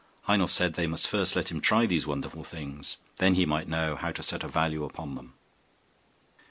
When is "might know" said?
3.45-3.95